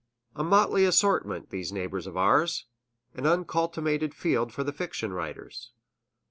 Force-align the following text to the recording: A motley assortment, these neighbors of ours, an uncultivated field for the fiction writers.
A 0.35 0.43
motley 0.43 0.83
assortment, 0.83 1.51
these 1.51 1.71
neighbors 1.71 2.07
of 2.07 2.17
ours, 2.17 2.65
an 3.13 3.27
uncultivated 3.27 4.15
field 4.15 4.51
for 4.51 4.63
the 4.63 4.73
fiction 4.73 5.13
writers. 5.13 5.73